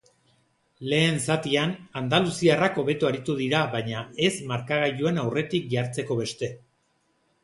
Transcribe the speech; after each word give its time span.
Lehen 0.91 1.19
zatian, 1.33 1.73
andaluziarrak 1.99 2.79
hobeto 2.83 3.09
aritu 3.09 3.35
dira 3.41 3.59
baina 3.75 4.01
ez 4.29 4.31
markagailuan 4.53 5.21
aurretik 5.25 5.69
jartzeko 5.75 6.19
beste. 6.23 6.51